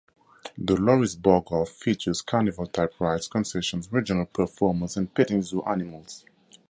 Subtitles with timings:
[0.57, 6.25] The Loris Bog-off features carnival-type rides, concessions, regional performers, and petting zoo animals.